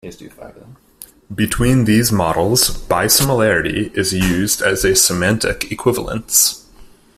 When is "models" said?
2.11-2.69